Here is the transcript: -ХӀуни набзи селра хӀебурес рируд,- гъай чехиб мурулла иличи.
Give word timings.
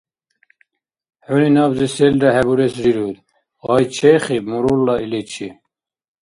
-ХӀуни 1.25 1.49
набзи 1.55 1.87
селра 1.95 2.29
хӀебурес 2.35 2.73
рируд,- 2.83 3.17
гъай 3.63 3.83
чехиб 3.95 4.43
мурулла 4.51 4.95
иличи. 5.05 5.47